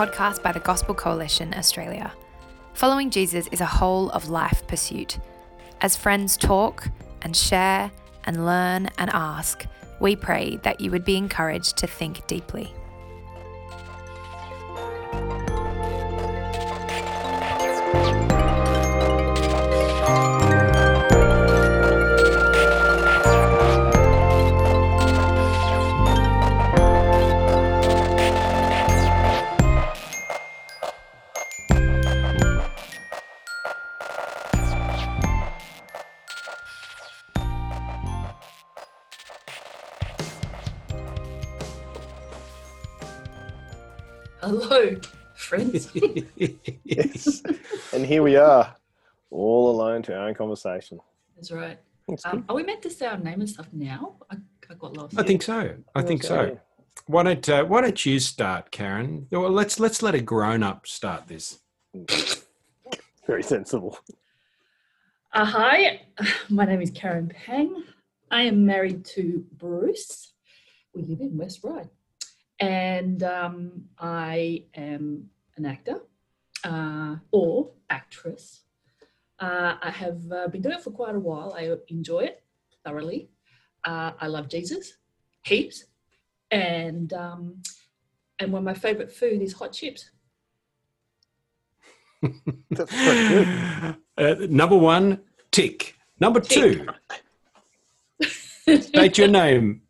[0.00, 2.10] Podcast by the Gospel Coalition Australia.
[2.72, 5.18] Following Jesus is a whole of life pursuit.
[5.82, 6.88] As friends talk
[7.20, 7.90] and share
[8.24, 9.66] and learn and ask,
[10.00, 12.72] we pray that you would be encouraged to think deeply.
[50.00, 50.98] All to our own conversation.
[51.36, 51.78] That's right.
[52.08, 54.16] Thanks, Um, are we meant to say our name and stuff now?
[54.30, 54.36] I,
[54.70, 55.18] I got lost.
[55.18, 55.76] I think so.
[55.94, 56.40] I think so.
[56.40, 56.60] Okay.
[57.06, 59.26] Why don't uh, Why don't you start, Karen?
[59.30, 61.60] Well, let's let's let a grown up start this.
[63.26, 63.98] Very sensible.
[65.32, 66.02] Uh, hi,
[66.48, 67.84] my name is Karen Pang.
[68.30, 70.32] I am married to Bruce.
[70.94, 71.88] We live in West Ryde.
[72.58, 76.02] And um, I am an actor
[76.64, 78.60] uh, or actress.
[79.40, 81.54] Uh, I have uh, been doing it for quite a while.
[81.56, 82.42] I enjoy it
[82.84, 83.30] thoroughly.
[83.84, 84.94] Uh, I love Jesus
[85.44, 85.84] heaps.
[86.50, 87.62] And, um,
[88.38, 90.10] and one of my favorite food is hot chips.
[92.70, 93.96] That's good.
[94.18, 95.96] Uh, number one, tick.
[96.18, 96.86] Number Tick.
[98.20, 99.80] two, state your name.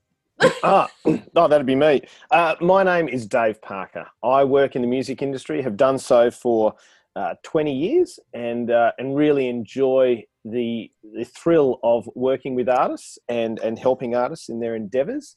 [0.63, 0.89] ah,
[1.35, 2.03] oh, that'd be me.
[2.31, 4.07] Uh, my name is Dave Parker.
[4.23, 6.77] I work in the music industry, have done so for
[7.17, 13.19] uh, 20 years, and uh, and really enjoy the the thrill of working with artists
[13.29, 15.37] and and helping artists in their endeavours.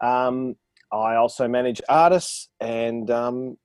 [0.00, 0.56] Um,
[0.92, 3.56] I also manage artists, and um,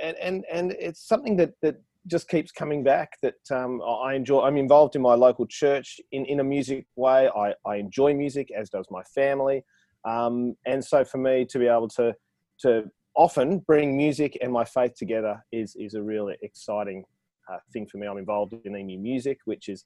[0.00, 3.18] and and and it's something that that just keeps coming back.
[3.22, 4.42] That um, I enjoy.
[4.42, 7.28] I'm involved in my local church in in a music way.
[7.28, 9.64] I I enjoy music, as does my family.
[10.04, 12.14] Um, and so for me to be able to
[12.60, 12.84] to
[13.16, 17.04] often bring music and my faith together is is a really exciting
[17.50, 18.06] uh, thing for me.
[18.06, 19.84] I'm involved in Emu Music, which is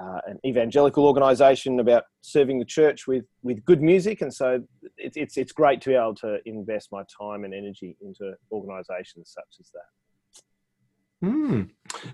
[0.00, 4.62] uh, an evangelical organisation about serving the church with with good music, and so
[4.96, 9.34] it's it's it's great to be able to invest my time and energy into organisations
[9.34, 11.28] such as that.
[11.28, 11.62] Hmm.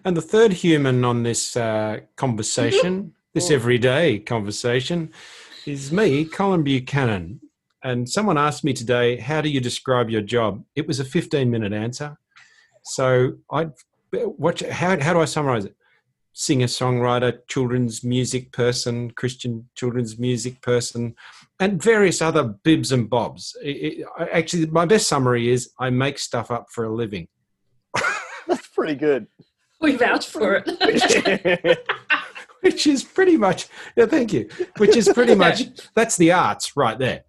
[0.04, 5.12] And the third human on this uh, conversation, this everyday conversation,
[5.66, 7.40] is me, Colin Buchanan.
[7.82, 11.72] And someone asked me today, "How do you describe your job?" It was a 15-minute
[11.72, 12.16] answer.
[12.82, 13.68] So I,
[14.12, 14.60] what?
[14.60, 15.74] How how do I summarize it?
[16.32, 21.14] Singer, songwriter, children's music person, Christian children's music person,
[21.58, 23.56] and various other bibs and bobs.
[23.62, 23.68] It-
[24.00, 27.28] it- I- actually, my best summary is I make stuff up for a living.
[28.46, 29.26] That's pretty good.
[29.80, 31.78] We vouch for it.
[32.60, 35.62] which is pretty much yeah thank you which is pretty much
[35.94, 37.24] that's the arts right there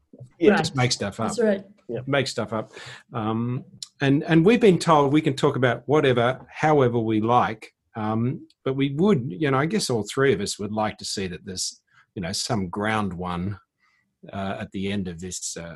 [0.50, 0.58] Yeah.
[0.58, 1.64] just make stuff up That's right.
[2.08, 2.74] make stuff up
[3.14, 3.64] um,
[4.02, 8.76] and and we've been told we can talk about whatever however we like um, but
[8.76, 11.46] we would you know i guess all three of us would like to see that
[11.46, 11.82] there's
[12.16, 13.60] you know some ground one
[14.34, 15.76] uh, at the end of this uh,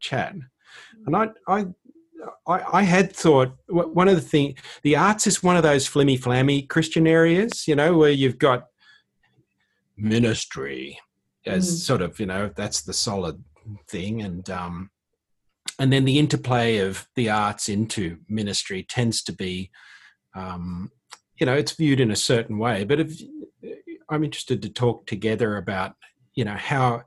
[0.00, 0.34] chat
[1.06, 1.66] and i i
[2.46, 6.20] I, I had thought one of the thing the arts is one of those flimmy
[6.20, 8.66] flammy Christian areas, you know, where you've got
[9.96, 10.98] ministry
[11.46, 11.78] as Mm.
[11.86, 13.42] sort of you know that's the solid
[13.88, 14.90] thing, and um,
[15.78, 19.70] and then the interplay of the arts into ministry tends to be,
[20.34, 20.90] um,
[21.38, 22.84] you know, it's viewed in a certain way.
[22.84, 23.20] But if
[24.08, 25.94] I'm interested to talk together about,
[26.34, 27.02] you know, how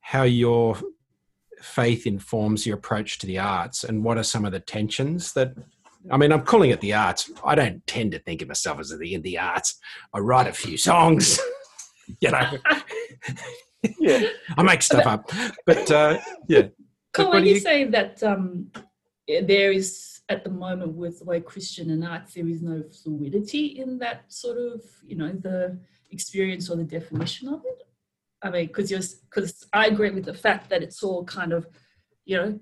[0.00, 0.76] how your
[1.60, 5.54] faith informs your approach to the arts and what are some of the tensions that
[6.10, 7.30] I mean, I'm calling it the arts.
[7.44, 9.78] I don't tend to think of myself as the in the arts.
[10.12, 11.40] I write a few songs,
[12.20, 12.58] you know.
[13.98, 14.28] Yeah.
[14.56, 15.30] I make stuff up,
[15.66, 16.62] but uh, yeah.
[16.62, 16.72] But
[17.12, 18.70] Colin, what you you- say that um,
[19.28, 22.82] eh, there is at the moment with the way Christian and arts, there is no
[23.02, 25.78] fluidity in that sort of, you know, the
[26.10, 27.82] experience or the definition of it.
[28.42, 31.66] I mean, because you're because I agree with the fact that it's all kind of,
[32.24, 32.60] you know,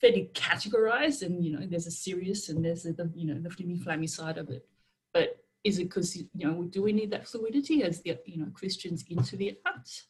[0.00, 3.48] fairly categorized, and you know, there's a serious and there's a, the you know the
[3.48, 4.66] flimmy flammy side of it.
[5.12, 8.50] But is it because you know, do we need that fluidity as the you know
[8.52, 10.06] Christians into the arts?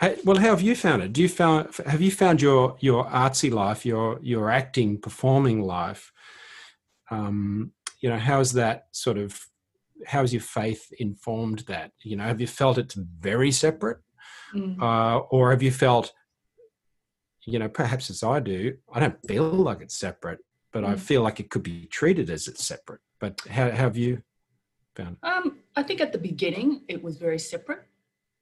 [0.00, 1.12] Hey, well, how have you found it?
[1.12, 6.12] Do you found have you found your your artsy life, your your acting, performing life?
[7.10, 9.40] Um, you know, how's that sort of?
[10.06, 11.92] How's your faith informed that?
[12.02, 13.98] You know, have you felt it's very separate,
[14.54, 14.82] Mm.
[14.82, 16.12] uh, or have you felt
[17.44, 20.38] you know, perhaps as I do, I don't feel like it's separate,
[20.72, 21.00] but I Mm.
[21.00, 23.00] feel like it could be treated as it's separate.
[23.18, 24.22] But how, how have you
[24.94, 25.16] found?
[25.22, 25.26] it?
[25.26, 27.82] Um, I think at the beginning it was very separate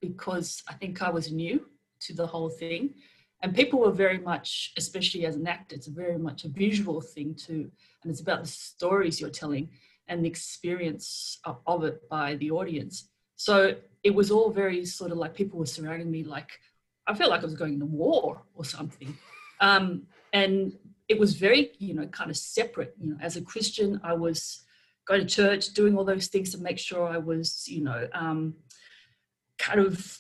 [0.01, 1.67] because I think I was new
[2.01, 2.95] to the whole thing.
[3.43, 7.35] And people were very much, especially as an actor, it's very much a visual thing
[7.35, 7.71] too.
[8.03, 9.71] And it's about the stories you're telling
[10.09, 13.09] and the experience of, it by the audience.
[13.37, 16.51] So it was all very sort of like people were surrounding me like
[17.07, 19.17] I felt like I was going to war or something.
[19.61, 20.03] Um,
[20.33, 20.73] and
[21.09, 22.95] it was very, you know, kind of separate.
[23.01, 24.63] You know, as a Christian, I was
[25.07, 28.55] going to church, doing all those things to make sure I was, you know, um,
[29.61, 30.19] kind of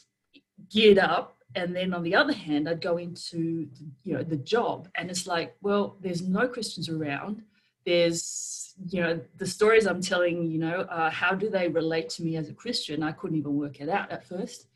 [0.70, 1.36] geared up.
[1.56, 3.68] And then on the other hand, I'd go into,
[4.04, 7.42] you know, the job, and it's like, well, there's no Christians around.
[7.84, 12.22] There's, you know, the stories I'm telling, you know, uh, how do they relate to
[12.22, 13.02] me as a Christian?
[13.02, 14.68] I couldn't even work it out at first,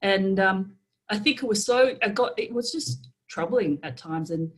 [0.00, 0.76] and um,
[1.10, 1.78] I think it was so.
[2.02, 4.50] I got it was just troubling at times, and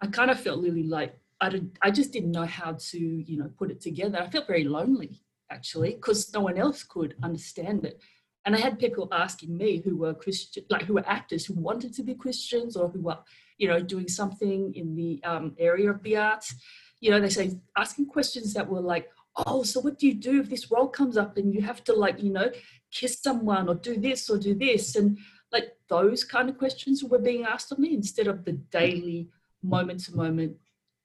[0.00, 3.38] I kind of felt really like I did, I just didn't know how to, you
[3.38, 4.18] know, put it together.
[4.18, 5.20] I felt very lonely
[5.50, 8.00] actually because no one else could understand it.
[8.44, 11.92] And I had people asking me who were Christian, like who were actors who wanted
[11.94, 13.18] to be Christians or who were,
[13.58, 16.54] you know, doing something in the um, area of the arts.
[17.00, 19.10] You know, they say asking questions that were like,
[19.46, 21.92] oh, so what do you do if this role comes up and you have to
[21.92, 22.50] like, you know,
[22.90, 24.96] kiss someone or do this or do this?
[24.96, 25.18] And
[25.52, 29.28] like those kind of questions were being asked of me instead of the daily
[29.62, 30.56] moment to moment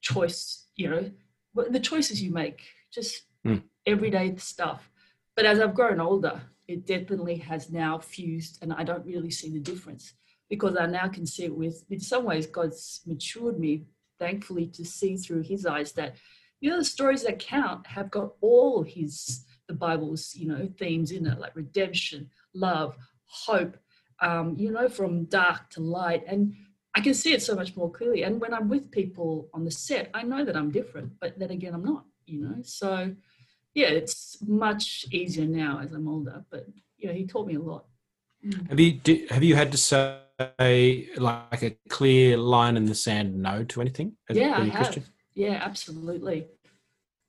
[0.02, 1.12] choice, you know,
[1.70, 3.58] the choices you make, just Hmm.
[3.86, 4.90] everyday stuff.
[5.36, 9.50] But as I've grown older, it definitely has now fused, and I don't really see
[9.50, 10.14] the difference
[10.50, 13.86] because I now can see it with, in some ways, God's matured me,
[14.20, 16.16] thankfully, to see through His eyes that,
[16.62, 21.12] you know, the stories that count have got all His, the Bible's, you know, themes
[21.12, 22.96] in it, like redemption, love,
[23.26, 23.78] hope,
[24.22, 26.24] um, you know, from dark to light.
[26.28, 26.54] And
[26.96, 28.24] I can see it so much more clearly.
[28.24, 31.50] And when I'm with people on the set, I know that I'm different, but then
[31.50, 32.58] again, I'm not, you know.
[32.62, 33.16] So,
[33.74, 36.44] yeah, it's much easier now as I'm older.
[36.50, 36.68] But
[36.98, 37.86] you know, he taught me a lot.
[38.46, 38.70] Mm.
[38.70, 43.36] Have you do, have you had to say like a clear line in the sand
[43.36, 44.14] no to anything?
[44.30, 45.10] as Yeah, I have.
[45.34, 46.48] Yeah, absolutely.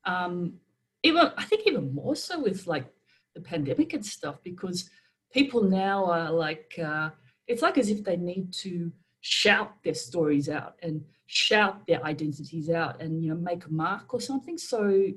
[0.05, 0.59] Um,
[1.03, 2.85] even I think even more so with like
[3.33, 4.89] the pandemic and stuff because
[5.31, 7.09] people now are like uh,
[7.47, 12.69] it's like as if they need to shout their stories out and shout their identities
[12.69, 14.57] out and you know make a mark or something.
[14.57, 15.07] So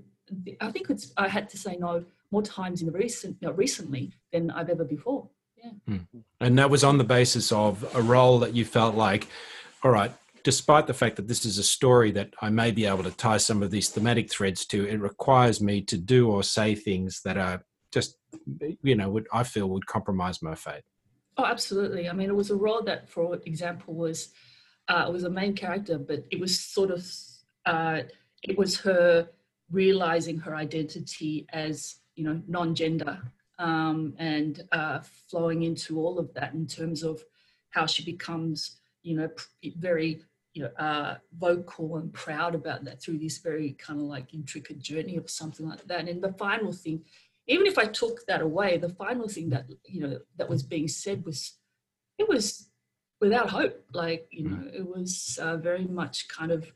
[0.61, 4.13] I think it's I had to say no more times in the recent no, recently
[4.33, 5.29] than I've ever before.
[5.57, 5.99] Yeah.
[6.41, 9.27] And that was on the basis of a role that you felt like,
[9.83, 10.13] all right,
[10.45, 13.39] despite the fact that this is a story that I may be able to tie
[13.39, 17.37] some of these thematic threads to, it requires me to do or say things that
[17.37, 18.17] are just,
[18.83, 20.85] you know, would I feel would compromise my faith.
[21.37, 22.09] Oh, absolutely.
[22.09, 24.29] I mean, it was a role that, for example, was
[24.89, 27.05] uh, it was a main character, but it was sort of
[27.67, 28.03] uh,
[28.43, 29.29] it was her
[29.71, 33.21] realizing her identity as you know non-gender
[33.59, 37.23] um, and uh, flowing into all of that in terms of
[37.71, 39.29] how she becomes you know
[39.77, 40.21] very
[40.55, 44.79] you know uh, vocal and proud about that through this very kind of like intricate
[44.79, 46.09] journey of something like that.
[46.09, 47.03] And the final thing
[47.49, 50.87] even if I took that away, the final thing that you know that was being
[50.87, 51.55] said was
[52.19, 52.69] it was
[53.21, 53.85] without hope.
[53.93, 56.71] Like you know, it was uh, very much kind of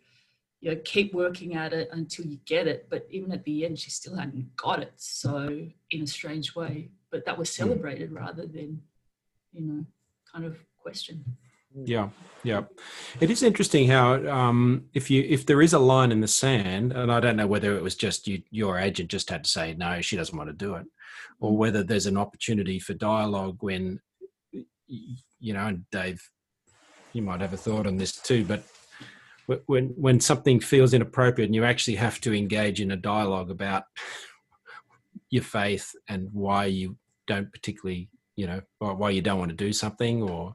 [0.62, 2.86] you know keep working at it until you get it.
[2.88, 4.94] But even at the end, she still hadn't got it.
[4.96, 8.80] So in a strange way, but that was celebrated rather than
[9.52, 9.84] you know
[10.32, 11.24] kind of questioned.
[11.84, 12.10] Yeah,
[12.44, 12.62] yeah.
[13.18, 16.92] It is interesting how um, if you if there is a line in the sand,
[16.92, 19.74] and I don't know whether it was just you, your agent just had to say
[19.74, 20.86] no, she doesn't want to do it,
[21.40, 24.00] or whether there's an opportunity for dialogue when
[24.86, 26.22] you know, and Dave,
[27.14, 28.62] you might have a thought on this too, but
[29.66, 33.84] when when something feels inappropriate and you actually have to engage in a dialogue about
[35.30, 36.96] your faith and why you
[37.26, 40.54] don't particularly, you know, why you don't want to do something or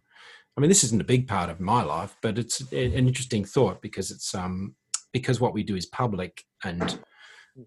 [0.55, 3.81] I mean, this isn't a big part of my life, but it's an interesting thought
[3.81, 4.75] because it's um
[5.13, 6.99] because what we do is public and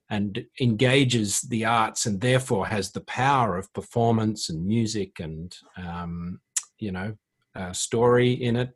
[0.08, 6.40] and engages the arts and therefore has the power of performance and music and um,
[6.78, 7.16] you know
[7.54, 8.70] uh, story in it.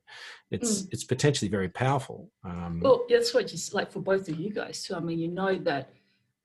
[0.50, 2.30] It's it's potentially very powerful.
[2.44, 4.94] Um, Well, that's what just like for both of you guys too.
[4.94, 5.90] I mean, you know that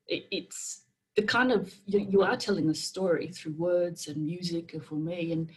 [0.07, 4.73] it, it's the kind of you, you are telling a story through words and music,
[4.73, 5.51] and for me, and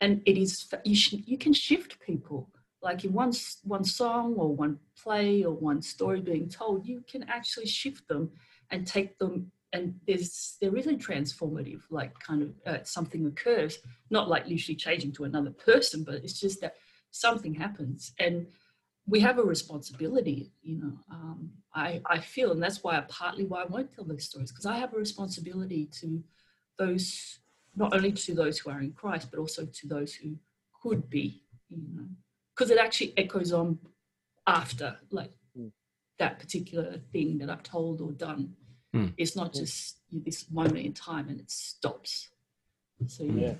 [0.00, 2.50] and it is you sh- you can shift people
[2.82, 3.32] like in one
[3.64, 8.30] one song or one play or one story being told, you can actually shift them
[8.70, 9.50] and take them.
[9.72, 13.78] And there's they're really transformative, like kind of uh, something occurs,
[14.10, 16.76] not like literally changing to another person, but it's just that
[17.10, 18.46] something happens and
[19.06, 20.92] we have a responsibility, you know.
[21.10, 24.50] Um, I, I feel, and that's why I, partly why I won't tell those stories,
[24.52, 26.22] because I have a responsibility to
[26.78, 27.38] those,
[27.74, 30.36] not only to those who are in Christ, but also to those who
[30.82, 32.06] could be, you know,
[32.54, 33.78] because it actually echoes on
[34.46, 35.72] after, like Mm.
[36.18, 38.54] that particular thing that I've told or done.
[38.98, 39.14] Mm.
[39.16, 42.28] It's not just this moment in time and it stops.
[43.06, 43.32] So Yeah.
[43.32, 43.54] yeah.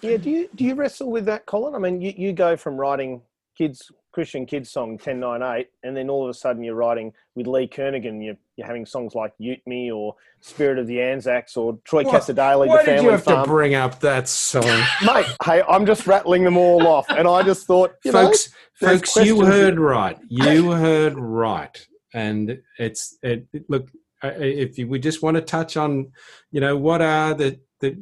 [0.00, 1.74] Yeah, do you do you wrestle with that, Colin?
[1.74, 3.22] I mean, you, you go from writing
[3.56, 7.10] kids Christian kids song ten nine eight, and then all of a sudden you're writing
[7.34, 8.22] with Lee Kernaghan.
[8.22, 12.12] You're, you're having songs like Ute Me or Spirit of the Anzacs or Troy Why-
[12.12, 13.44] Cassar-Daley, Why The did Family you have Farm.
[13.44, 14.62] to bring up that song,
[15.06, 18.50] Mate, hey, I'm just rattling them all off, and I just thought, you know, folks?
[18.82, 20.18] there's folks, you questions heard right.
[20.28, 23.88] You heard right, and it's it, it- look.
[24.24, 26.12] Uh, If you, we just want to touch on,
[26.50, 27.96] you know, what are the the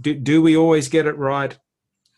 [0.00, 1.56] do, do we always get it right?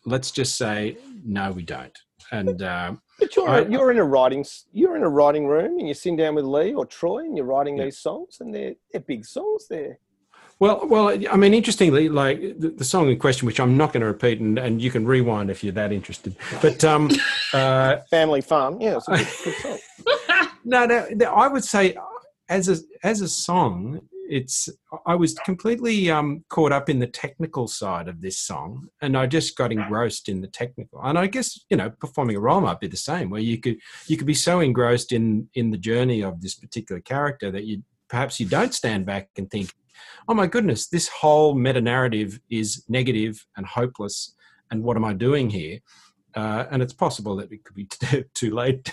[0.06, 1.96] Let's just say no, we don't.
[2.32, 5.86] And um, But you're, I- you're in a writing you're in a writing room and
[5.86, 7.84] you're sitting down with Lee or Troy and you're writing Yeah.
[7.84, 9.66] these songs and they're they're big songs.
[9.68, 9.98] They're
[10.60, 14.02] Well, well, I mean, interestingly, like the, the song in question, which I'm not going
[14.02, 16.36] to repeat, and, and you can rewind if you're that interested.
[16.62, 17.10] But um,
[17.54, 18.80] uh, Family Farm.
[18.80, 21.96] Yeah, it's a good, good no, no, I would say
[22.50, 24.69] as a as a song, it's
[25.07, 29.26] I was completely um, caught up in the technical side of this song, and I
[29.26, 31.00] just got engrossed in the technical.
[31.02, 33.78] And I guess you know, performing a role might be the same, where you could
[34.09, 37.83] you could be so engrossed in in the journey of this particular character that you
[38.09, 39.73] perhaps you don't stand back and think,
[40.28, 44.35] oh my goodness, this whole meta narrative is negative and hopeless,
[44.73, 45.78] and what am I doing here?
[46.35, 48.92] Uh, and it's possible that it could be too, too late,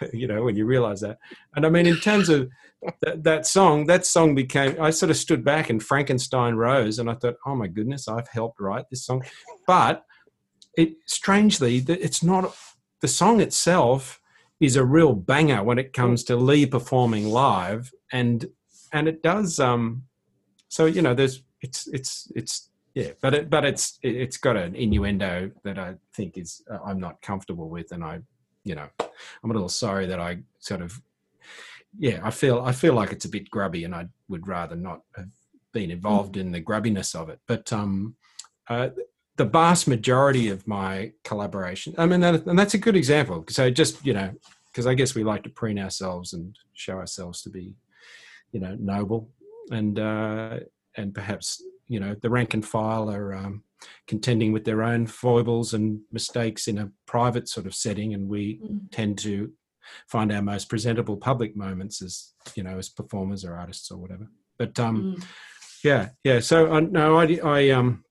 [0.12, 1.18] you know, when you realize that.
[1.56, 2.48] And I mean, in terms of
[3.02, 7.10] that, that song, that song became, I sort of stood back and Frankenstein rose and
[7.10, 9.24] I thought, oh my goodness, I've helped write this song.
[9.66, 10.04] But
[10.76, 12.56] it strangely, it's not,
[13.00, 14.20] the song itself
[14.60, 17.92] is a real banger when it comes to Lee performing live.
[18.12, 18.46] And,
[18.92, 20.04] and it does, um,
[20.68, 24.56] so, you know, there's, it's, it's, it's, yeah, but it, but it's, it, it's got
[24.56, 27.92] an innuendo that I think is, uh, I'm not comfortable with.
[27.92, 28.20] And I,
[28.68, 31.00] you know, I'm a little sorry that I sort of
[31.98, 35.00] yeah, I feel I feel like it's a bit grubby, and I would rather not
[35.16, 35.30] have
[35.72, 37.40] been involved in the grubbiness of it.
[37.46, 38.14] But um,
[38.68, 38.90] uh,
[39.36, 43.44] the vast majority of my collaboration, I mean, that, and that's a good example.
[43.48, 44.32] So just you know,
[44.70, 47.74] because I guess we like to preen ourselves and show ourselves to be,
[48.52, 49.30] you know, noble,
[49.70, 50.60] and uh,
[50.96, 53.62] and perhaps you know the rank and file are um,
[54.06, 58.60] contending with their own foibles and mistakes in a private sort of setting, and we
[58.62, 58.90] Mm.
[58.90, 59.52] tend to
[60.06, 64.28] find our most presentable public moments as you know as performers or artists or whatever
[64.58, 65.24] but um Mm.
[65.82, 68.04] yeah yeah so i no i i um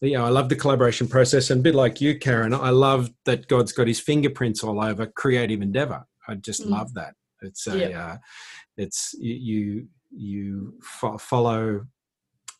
[0.00, 3.48] yeah i love the collaboration process and a bit like you karen i love that
[3.48, 6.70] god's got his fingerprints all over creative endeavor i just Mm.
[6.70, 8.06] love that it's a Yeah.
[8.12, 8.16] uh,
[8.76, 11.84] it's you you, you fo- follow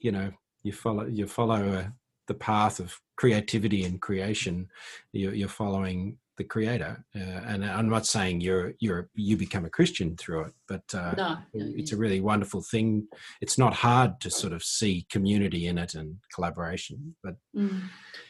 [0.00, 0.32] you know
[0.64, 1.86] you follow you follow uh,
[2.26, 4.68] the path of creativity and creation
[5.12, 7.02] you're, you're following the creator.
[7.14, 11.14] Uh, and i'm not saying you're you're you become a christian through it but uh,
[11.16, 13.08] No, no, it's a really wonderful thing.
[13.40, 17.80] It's not hard to sort of see community in it and collaboration but Mm.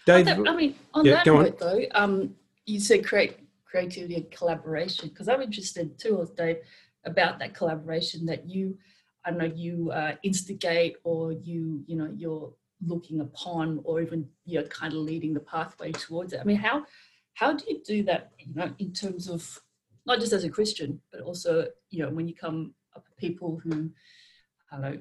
[0.07, 4.31] Dave that- I mean, on Yeah, that note, though, um, you said create creativity and
[4.31, 6.59] collaboration because I'm interested too, Dave,
[7.05, 8.79] about that collaboration that you,
[9.25, 12.53] I know you uh, instigate or you, you know, you're
[12.85, 16.41] looking upon or even you know kind of leading the pathway towards it.
[16.41, 16.85] I mean, how
[17.35, 18.33] how do you do that?
[18.39, 19.61] You know, in terms of
[20.07, 23.61] not just as a Christian, but also you know when you come up with people
[23.63, 23.91] who,
[24.71, 24.99] I don't know,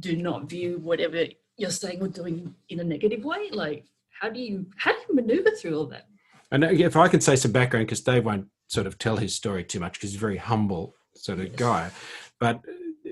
[0.00, 1.24] do not view whatever
[1.56, 3.50] you're saying or doing in a negative way.
[3.50, 3.84] Like,
[4.20, 6.06] how do you how do you maneuver through all that?
[6.52, 9.32] and uh, if i can say some background because dave won't sort of tell his
[9.34, 11.54] story too much because he's a very humble sort of Yes.
[11.56, 11.90] guy
[12.40, 12.60] but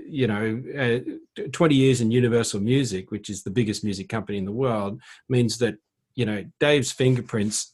[0.08, 4.44] you know uh, 20 years in universal music which is the biggest music company in
[4.44, 5.76] the world means that
[6.14, 7.72] you know dave's fingerprints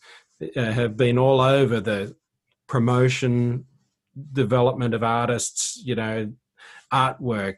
[0.56, 2.14] uh, have been all over the
[2.68, 3.64] promotion
[4.32, 6.32] development of artists you know
[6.92, 7.56] artwork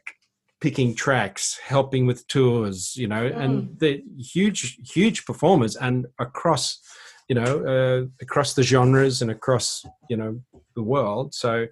[0.59, 6.79] picking tracks helping with tours you know and they're huge huge performers and across
[7.27, 10.39] you know uh, across the genres and across you know
[10.77, 11.33] the world.
[11.33, 11.67] So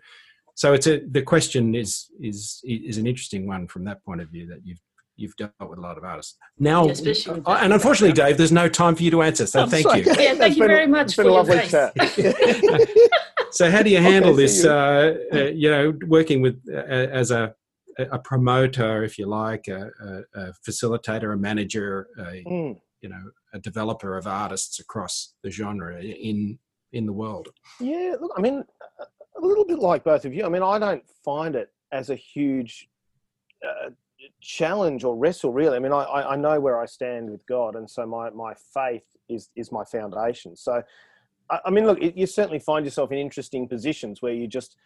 [0.56, 4.30] so it's a the question is is is an interesting one from that point of
[4.30, 4.80] view that you've
[5.18, 8.14] you've dealt with a lot of artists now Yeah, especially with uh, that and unfortunately
[8.14, 10.00] dave there's no time for you to answer so I'm thank sorry.
[10.00, 11.72] you Yeah, thank It's you been- very much It's been for a lovely grace.
[11.72, 11.94] chat.
[13.52, 14.76] so how do you handle Okay, this so
[15.34, 16.78] uh, uh, you know working with uh,
[17.22, 17.54] as a
[18.12, 22.78] a promoter if you like a, a, a facilitator a manager a, Mm.
[23.02, 26.60] you know a developer of artists across the genre in
[26.92, 27.48] in the world
[27.80, 28.64] Yeah, look, I mean,
[29.42, 30.46] a little bit like both of you.
[30.46, 32.90] I mean, I don't find it as a huge
[33.66, 33.90] uh,
[34.42, 35.76] challenge or wrestle, really.
[35.76, 39.04] I mean, I, I know where I stand with God, and so my, my faith
[39.30, 40.56] is, is my foundation.
[40.56, 40.82] So,
[41.50, 44.78] I, I mean, look, you certainly find yourself in interesting positions where you just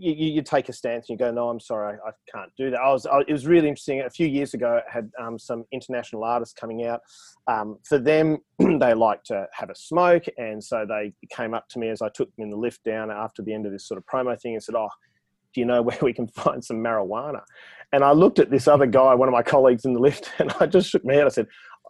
[0.00, 2.80] you, you, take a stance and you go, no, I'm sorry, I, can't do that.
[2.80, 4.00] I was, I, it was really interesting.
[4.00, 7.00] A few years ago, I had um, some international artists coming out.
[7.46, 11.78] Um, for them, they like to have a smoke, and so they came up to
[11.78, 13.98] me as I took them in the lift down after the end of this sort
[13.98, 14.88] of promo thing and said, oh,
[15.54, 17.42] do you know where we can find some marijuana?
[17.92, 20.52] And I looked at this other guy, one of my colleagues in the lift, and
[20.60, 21.26] I just shook my head.
[21.26, 21.46] I said,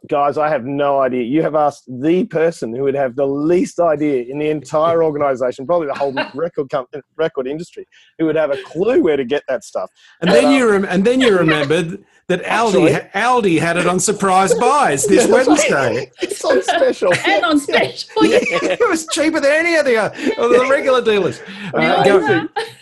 [0.08, 1.22] guys, I have no idea.
[1.22, 5.66] You have asked the person who would have the least idea in the entire organization,
[5.66, 7.86] probably the whole record company, record industry,
[8.18, 9.90] who would have a clue where to get that stuff.
[10.20, 14.54] And, then you rem- and then you remembered that Aldi Aldi had it on surprise
[14.54, 16.10] buys this Wednesday.
[16.22, 18.24] It's on special and on special.
[18.24, 18.38] Yeah.
[18.42, 21.40] it was cheaper than any of the, uh, the regular dealers.
[21.74, 22.79] Uh, go, it's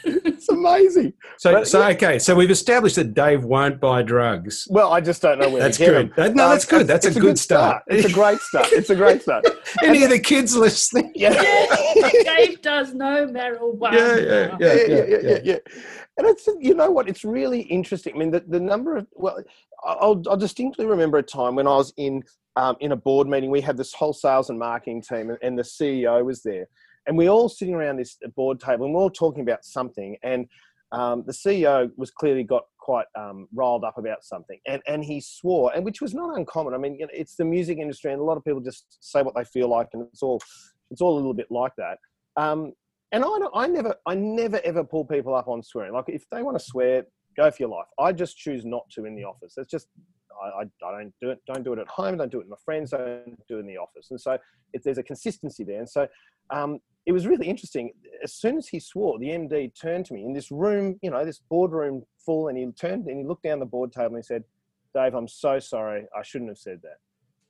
[0.59, 1.13] amazing.
[1.39, 2.19] So, but, so okay.
[2.19, 4.67] So we've established that Dave won't buy drugs.
[4.71, 5.63] Well, I just don't know where.
[5.63, 6.13] That's good.
[6.17, 6.87] That, no, that's good.
[6.87, 7.83] That's a, good, good start.
[7.83, 7.99] start.
[7.99, 8.67] It's a great start.
[8.73, 9.47] It's a great start.
[9.83, 11.13] Any of the kids listening?
[11.15, 11.33] Yeah.
[12.25, 13.93] Dave does know marijuana.
[13.93, 15.39] Yeah, yeah, yeah, yeah, yeah, yeah.
[15.45, 15.59] yeah.
[16.19, 17.09] And it's you know what?
[17.09, 18.15] It's really interesting.
[18.15, 19.43] I mean, the, the number of well,
[19.85, 22.25] I'll, I'll distinctly remember a time when I was in
[22.57, 23.51] um, in a board meeting.
[23.51, 26.67] We had this whole sales and marketing team, and, and the CEO was there,
[27.09, 30.17] and we're all sitting around this board table, and we are all talking about something.
[30.23, 30.47] And
[30.93, 35.21] um, the CEO was clearly got quite um, riled up about something, and and he
[35.21, 36.75] swore, and which was not uncommon.
[36.75, 39.23] I mean, you know, it's the music industry, and a lot of people just say
[39.23, 40.41] what they feel like, and it's all
[40.91, 41.99] it's all a little bit like that.
[42.37, 42.73] Um,
[43.13, 45.95] and I, I never, I never ever pull people up on swearing.
[45.95, 47.05] Like if they want to swear,
[47.37, 47.87] go for your life.
[47.99, 49.55] I just choose not to in the office.
[49.57, 49.89] It's just,
[50.43, 51.41] I, I, don't do it.
[51.47, 52.17] Don't do it at home.
[52.17, 52.91] Don't do it with my friends.
[52.91, 54.11] Don't do it in the office.
[54.11, 54.39] And so
[54.73, 55.79] if there's a consistency there.
[55.79, 56.07] And so
[56.51, 57.93] um, it was really interesting.
[58.23, 61.25] As soon as he swore, the MD turned to me in this room, you know,
[61.25, 64.23] this boardroom full, and he turned and he looked down the board table and he
[64.23, 64.45] said,
[64.95, 66.07] "Dave, I'm so sorry.
[66.17, 66.99] I shouldn't have said that."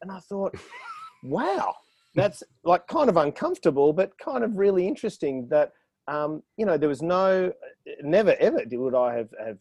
[0.03, 0.55] And I thought,
[1.25, 1.75] wow
[2.19, 5.73] that's like kind of uncomfortable, but kind of really interesting that,
[6.07, 7.53] um, you know, there was no,
[8.03, 9.59] never ever would I have, have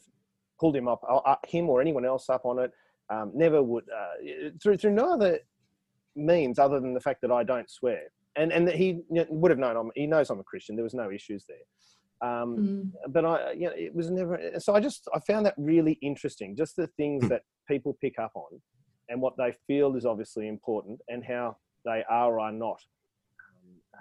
[0.60, 2.72] pulled him up, uh, him or anyone else up on it.
[3.10, 5.39] Um, never would, uh, through, through no other
[6.15, 8.02] means other than the fact that I don't swear.
[8.36, 10.76] And, and that he would have known, I'm, he knows I'm a Christian.
[10.76, 12.30] There was no issues there.
[12.30, 13.12] Um, mm.
[13.12, 16.56] But I, you know, it was never, so I just, I found that really interesting.
[16.56, 17.30] Just the things hmm.
[17.30, 18.60] that people pick up on
[19.10, 22.80] and what they feel is obviously important and how they are or are not.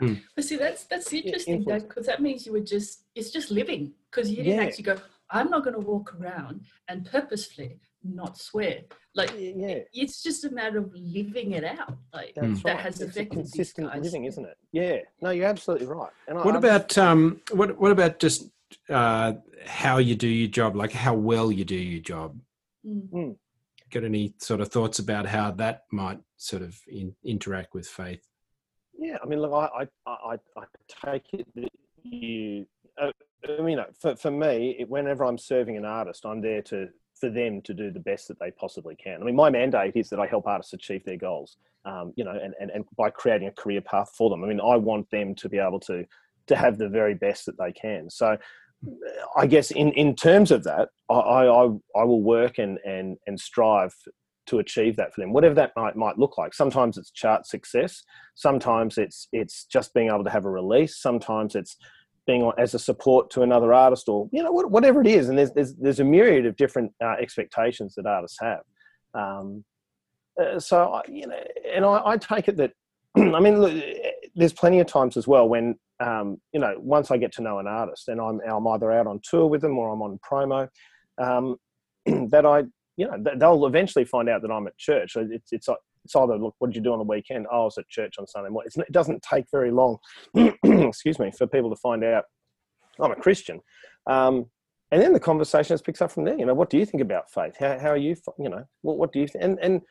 [0.03, 0.21] Mm.
[0.35, 4.29] But see, that's that's interesting, because that means you were just it's just living because
[4.29, 4.67] you didn't yeah.
[4.67, 4.97] actually go.
[5.31, 7.79] I'm not going to walk around and purposefully
[8.15, 8.83] not swear.
[9.15, 9.81] Like yeah.
[9.93, 11.97] it's just a matter of living it out.
[12.13, 12.81] Like That's that right.
[12.81, 14.57] has it's affected consistent living, isn't it?
[14.73, 14.99] Yeah.
[15.21, 16.11] No, you're absolutely right.
[16.29, 18.51] And what I, about um what what about just
[18.91, 22.39] uh how you do your job, like how well you do your job?
[22.87, 23.37] Mm
[23.91, 28.27] got any sort of thoughts about how that might sort of in, interact with faith?
[28.99, 30.65] Yeah, I mean, look, I I, I, I
[31.05, 31.69] take it that
[32.03, 32.67] you.
[33.01, 33.13] Uh,
[33.49, 36.89] I mean, for for me, whenever I'm serving an artist, I'm there to
[37.21, 39.21] for them to do the best that they possibly can.
[39.21, 41.57] I mean, my mandate is that I help artists achieve their goals.
[41.85, 44.43] Um, you know, and, and and by creating a career path for them.
[44.43, 46.05] I mean, I want them to be able to
[46.49, 48.11] to have the very best that they can.
[48.11, 48.37] So
[49.37, 51.65] I guess in, in terms of that, I, I,
[51.97, 53.95] I will work and, and, and strive
[54.47, 56.55] to achieve that for them, whatever that might, might look like.
[56.55, 58.05] Sometimes it's chart success.
[58.35, 61.01] Sometimes it's, it's just being able to have a release.
[61.01, 61.77] Sometimes it's
[62.27, 65.29] being as a support to another artist or, you know, whatever it is.
[65.29, 68.61] And there's, there's, there's a myriad of different uh, expectations that artists have.
[69.15, 69.65] Um,
[70.41, 71.39] uh, so, you know,
[71.75, 72.73] and I, I take it that,
[73.17, 73.75] I mean, look,
[74.35, 77.59] there's plenty of times as well when um, you know, once I get to know
[77.59, 80.69] an artist and I'm, I'm either out on tour with them or I'm on promo,
[81.19, 81.57] um,
[82.31, 82.65] that I,
[82.97, 85.17] you know, they'll eventually find out that I'm at church.
[85.17, 85.69] It's, it's,
[86.07, 87.47] it's either, look, what did you do on the weekend?
[87.51, 88.67] Oh, I was at church on Sunday morning.
[88.67, 89.99] It's, it doesn't take very long,
[90.65, 92.25] excuse me, for people to find out
[93.01, 93.61] I'm a Christian.
[94.07, 94.47] Um,
[94.91, 96.39] and then the conversation just picks up from there.
[96.39, 97.57] You know, what do you think about faith?
[97.59, 99.45] How, how are you, you know, what, what do you think?
[99.45, 99.83] And, and,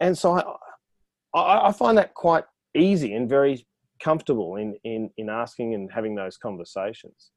[0.00, 2.44] and so I, I, I find that quite
[2.74, 3.66] easy and very
[3.98, 7.30] comfortable in in in asking and having those conversations.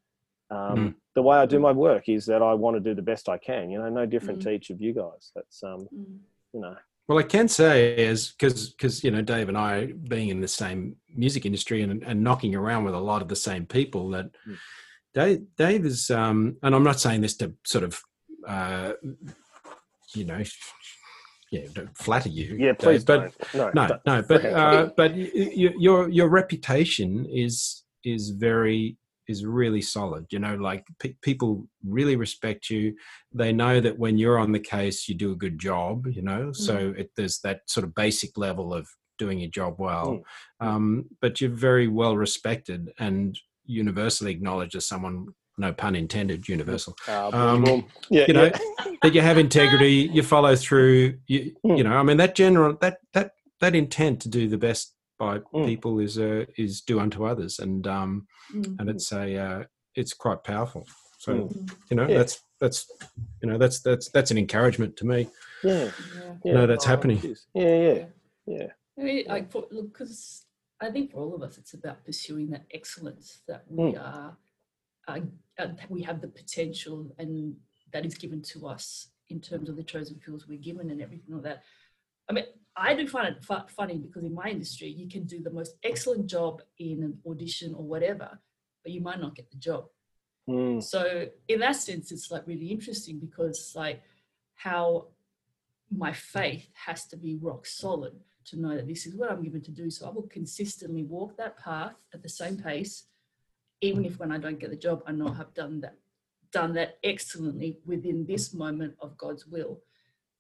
[0.50, 0.96] Um, mm.
[1.16, 3.38] The way I do my work is that I want to do the best I
[3.38, 3.70] can.
[3.70, 4.44] You know, no different mm.
[4.44, 5.32] to each of you guys.
[5.36, 6.18] That's um, mm.
[6.54, 6.76] you know.
[7.12, 10.48] Well, I can say is because because you know Dave and I being in the
[10.48, 14.28] same music industry and and knocking around with a lot of the same people that
[14.48, 14.56] mm.
[15.14, 18.02] Dave Dave is um, and I'm not saying this to sort of
[18.48, 18.94] uh,
[20.16, 20.42] you know
[21.52, 22.56] yeah, don't flatter you.
[22.58, 23.04] Yeah, please.
[23.04, 23.76] But don't.
[23.76, 24.22] no, no, no.
[24.22, 28.96] But uh, but your your reputation is is very
[29.32, 30.26] is really solid.
[30.30, 32.94] You know, like pe- people really respect you.
[33.34, 36.06] They know that when you're on the case, you do a good job.
[36.08, 40.22] You know, so it, there's that sort of basic level of doing your job well.
[40.60, 45.28] Um, but you're very well respected and universally acknowledged as someone.
[45.58, 46.48] No pun intended.
[46.48, 46.96] Universal.
[47.08, 48.58] Uh, Um, yeah, you know yeah.
[49.04, 51.78] that you have integrity you follow through you, Mm.
[51.78, 55.38] you know i mean that general that that that intent to do the best by
[55.54, 55.66] Mm.
[55.66, 58.76] people is uh, is do unto others and um Mm.
[58.80, 59.64] and it's a uh,
[60.00, 60.84] it's quite powerful
[61.20, 61.72] so Mm.
[61.90, 62.18] you know Yeah.
[62.20, 62.80] that's that's
[63.42, 65.20] you know that's that's that's an encouragement to me
[65.64, 66.34] yeah, Yeah.
[66.46, 66.54] yeah.
[66.56, 67.18] know that's Oh, happening.
[67.24, 67.40] it is.
[67.54, 68.06] Yeah, yeah,
[68.56, 68.68] yeah.
[68.98, 70.46] I mean, like, for, look, because
[70.86, 74.00] I think for all of us, it's about pursuing that excellence that we Mm.
[74.08, 74.38] are,
[75.08, 75.20] uh,
[75.62, 77.32] uh, we have the potential and
[77.94, 78.86] that is given to us
[79.34, 81.60] in terms of the chosen fields we're given and everything like that.
[82.30, 85.42] I mean, I do find it fu- funny because in my industry, you can do
[85.42, 88.40] the most excellent job in an audition or whatever,
[88.84, 89.86] but you might not get the job.
[90.50, 94.02] Mm, So in that sense, it's like really interesting because like
[94.56, 95.08] how
[95.90, 98.14] my faith has to be rock solid
[98.46, 99.90] to know that this is what I'm given to do.
[99.90, 103.06] So I will consistently walk that path at the same pace,
[103.82, 105.98] even if when I don't get the job, I know I've done that,
[106.52, 109.82] done that excellently within this moment of God's will,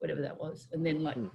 [0.02, 0.68] whatever that was.
[0.74, 1.30] And then like, Mm.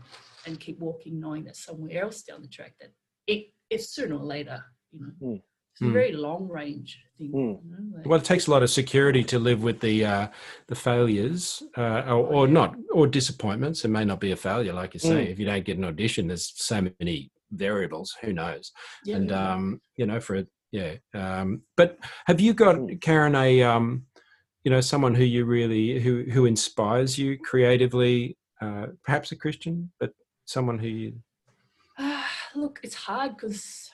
[0.46, 2.90] and keep walking, knowing that somewhere else down the track that
[3.26, 5.12] it it's sooner or later, you know.
[5.22, 5.42] Mm.
[5.72, 5.92] It's a Mm.
[5.92, 7.33] very long range thing.
[7.33, 7.35] Mm.
[7.64, 10.29] You know, like- well it takes a lot of security to live with the uh
[10.68, 14.92] the failures uh or, or not or disappointments it may not be a failure like
[14.94, 15.31] you say Mm.
[15.33, 18.64] if you don't get an audition there's so many variables who knows
[19.05, 19.52] yeah, and yeah.
[19.55, 20.35] um you know for
[20.72, 21.98] yeah um but
[22.29, 23.00] have you got Mm.
[23.00, 23.87] karen a um
[24.64, 29.90] you know someone who you really who who inspires you creatively uh perhaps a christian
[30.00, 30.12] but
[30.46, 31.12] someone who you
[31.98, 33.90] Ah, look, it's hard because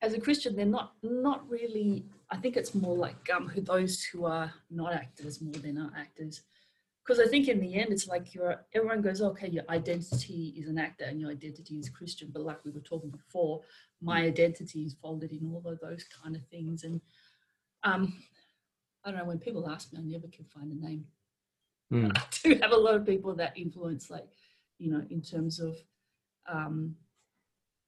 [0.00, 2.04] as a Christian, they're not not really.
[2.30, 5.92] I think it's more like um, who those who are not actors more than are
[5.96, 6.42] actors.
[7.04, 8.64] Because I think in the end, it's like you're.
[8.74, 12.30] Everyone goes, okay, your identity is an actor and your identity is Christian.
[12.32, 13.62] But like we were talking before,
[14.00, 16.84] my identity is folded in all of those kind of things.
[16.84, 17.00] And
[17.84, 18.14] um,
[19.04, 19.24] I don't know.
[19.24, 21.06] When people ask me, I never can find a name.
[21.92, 24.26] Mm, I do have a lot of people that influence, like,
[24.78, 25.76] you know, in terms of
[26.50, 26.96] um,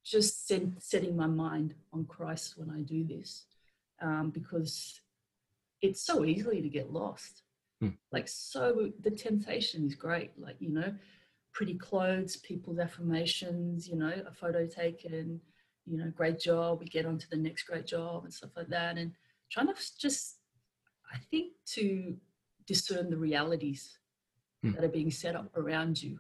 [0.05, 3.47] just set, setting my mind on Christ when I do this,
[4.01, 5.01] um, because
[5.81, 7.43] it's so easily to get lost.
[7.81, 7.91] Hmm.
[8.13, 10.95] Like, so the temptation is great, like, you know,
[11.53, 15.41] pretty clothes, people's affirmations, you know, a photo taken,
[15.87, 18.69] you know, great job, we get on to the next great job and stuff like
[18.69, 18.99] that.
[18.99, 19.13] And
[19.51, 20.39] trying to just,
[21.13, 22.17] I think, to
[22.67, 23.99] discern the realities
[24.63, 24.73] Hmm.
[24.73, 26.19] that are being set up around you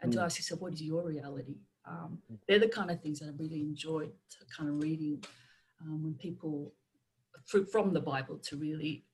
[0.00, 0.24] and to Mm.
[0.24, 1.56] ask yourself, what is your reality?
[1.86, 5.24] Um, they're the kind of things that I really enjoyed to kind of reading
[5.80, 6.74] um, when people
[7.48, 9.04] through, from the Bible to really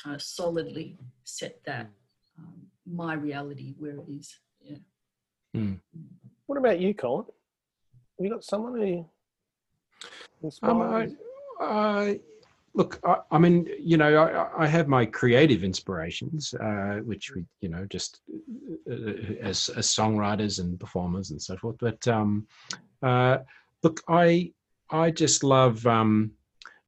[0.00, 1.90] kind of solidly set that
[2.38, 4.38] um, my reality where it is.
[4.60, 4.78] Yeah.
[6.46, 7.26] What about you, Colin?
[8.18, 9.10] Have you got someone who
[10.62, 10.82] um.
[10.82, 11.08] I,
[11.60, 12.20] I,
[12.74, 17.44] look I, I mean you know I, I have my creative inspirations uh which we
[17.60, 18.20] you know just
[18.90, 18.94] uh,
[19.40, 22.46] as as songwriters and performers and so forth but um
[23.02, 23.38] uh
[23.82, 24.52] look i
[24.90, 26.32] i just love um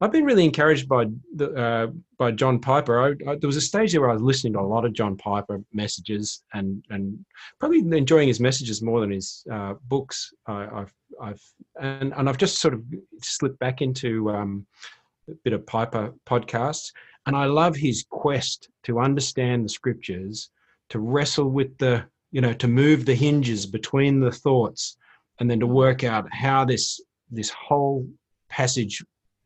[0.03, 2.99] I've been really encouraged by the uh, by John Piper.
[2.99, 4.91] I, I, there was a stage there where I was listening to a lot of
[4.91, 7.23] John Piper messages and and
[7.57, 10.33] probably enjoying his messages more than his uh, books.
[10.45, 11.41] I, I've I've
[11.79, 12.83] and and I've just sort of
[13.21, 14.65] slipped back into um,
[15.43, 16.91] bit of Piper podcasts,
[17.25, 20.49] and I love his quest to understand the scriptures,
[20.89, 24.97] to wrestle with the you know to move the hinges between the thoughts,
[25.39, 28.07] and then to work out how this this whole
[28.49, 29.03] passage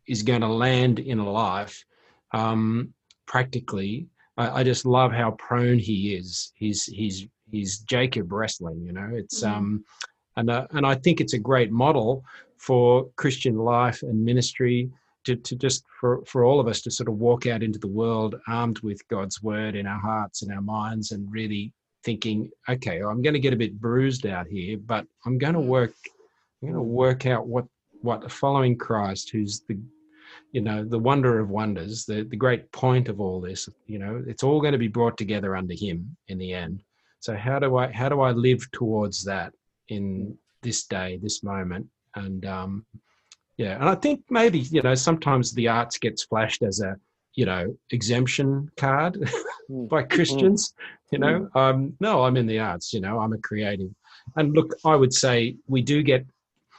[0.07, 1.83] is going to land in a life
[2.31, 2.93] um,
[3.25, 4.07] practically.
[4.37, 6.51] I, I, just love how prone he is.
[6.55, 8.83] He's he's he's Jacob wrestling.
[8.85, 9.51] You know, it's Mhm.
[9.51, 9.85] um,
[10.35, 12.23] and uh, and I think it's a great model
[12.57, 14.89] for Christian life and ministry.
[15.27, 17.87] To, to just for, for all of us to sort of walk out into the
[17.87, 21.73] world armed with God's word in our hearts and our minds and really
[22.05, 25.59] thinking, okay, I'm going to get a bit bruised out here, but I'm going to
[25.59, 25.91] work,
[26.61, 27.65] I'm going to work out what
[28.01, 29.77] what following Christ, who's the
[30.51, 34.23] you know the wonder of wonders the the great point of all this you know
[34.27, 36.83] it's all going to be brought together under him in the end.
[37.19, 39.51] So how do i how do i live towards that
[39.89, 41.87] in this day this moment?
[42.15, 42.85] And um
[43.57, 46.95] yeah and i think maybe you know sometimes the arts gets flashed as a
[47.33, 49.17] you know exemption card
[49.69, 49.89] Mm.
[49.95, 50.73] by christians
[51.11, 53.89] you know um no i'm in the arts you know i'm a creative
[54.37, 56.25] and look i would say we do get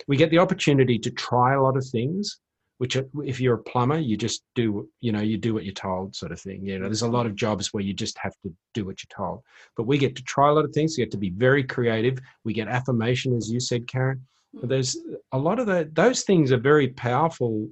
[0.07, 2.39] we get the opportunity to try a lot of things
[2.79, 5.75] which are- if you're a plumber, you just do, you know, you do what you're
[5.75, 6.65] told, sort of thing.
[6.65, 9.17] You know, there's a lot of jobs where you just have to do what you're
[9.17, 9.43] told.
[9.77, 10.95] But we get to try a lot of things.
[10.97, 12.21] We get to be very creative.
[12.45, 14.25] We get affirmation, as you said, Karen.
[14.55, 14.97] But there's
[15.33, 17.69] a lot of the, those things are very powerful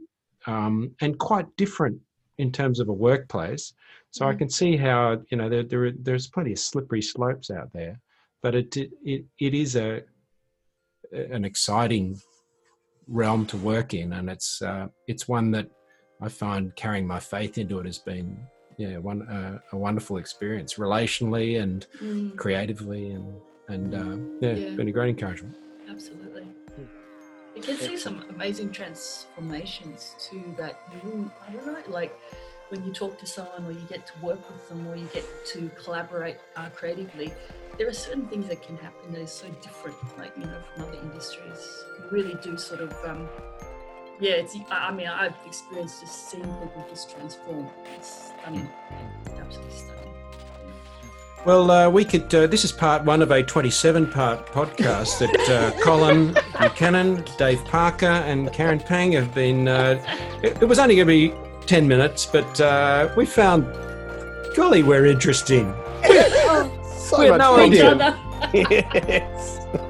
[0.47, 2.01] um, and quite different
[2.39, 3.73] in terms of a workplace.
[4.11, 4.39] So I Mm.
[4.39, 8.01] can see how you know there, there are- there's plenty of slippery slopes out there,
[8.43, 10.03] but it it it is a
[11.13, 12.17] an exciting
[13.09, 15.69] realm to work in, and it's uh, it's one that
[16.21, 18.47] I find carrying my faith into it has been
[18.79, 24.77] yeah one uh, a wonderful experience relationally and Mm, creatively and and uh, yeah, Yeah.
[24.77, 25.55] been a great encouragement.
[25.89, 26.56] absolutely.
[27.57, 32.15] You can see some amazing transformations too that you, I don't know, like
[32.69, 35.25] when you talk to someone or you get to work with them or you get
[35.53, 37.33] to collaborate uh, creatively,
[37.79, 40.85] there are certain things that can happen that is so different, like, you know, from
[40.85, 41.85] other industries.
[41.99, 43.27] You really do sort of, um,
[44.21, 47.71] yeah, it's, I mean, I've experienced just seeing people just transform.
[47.97, 48.69] It's stunning,
[49.39, 49.97] absolutely stunning.
[51.47, 52.35] Well, uh, we could.
[52.35, 56.37] Uh, this is part one of a 27 part podcast that uh, Colin
[56.69, 59.69] Buchanan, Dave Parker, and Karen Pang have been.
[59.69, 60.03] Uh,
[60.43, 63.65] it, it was only going to be 10 minutes, but uh, we found,
[64.55, 65.73] golly, we're interesting.
[66.05, 68.19] so We had no idea.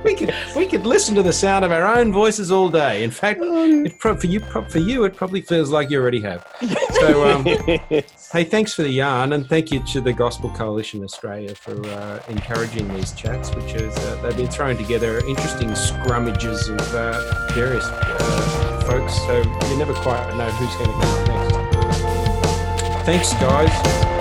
[0.06, 3.02] We could we could listen to the sound of our own voices all day.
[3.02, 6.20] In fact, it pro- for you pro- for you it probably feels like you already
[6.20, 6.46] have.
[6.92, 7.44] So, um,
[8.32, 12.22] hey, thanks for the yarn, and thank you to the Gospel Coalition Australia for uh,
[12.28, 17.84] encouraging these chats, which is uh, they've been throwing together interesting scrummages of uh, various
[17.84, 19.16] uh, folks.
[19.26, 23.06] So you never quite know who's going to come up next.
[23.06, 24.15] Thanks, guys.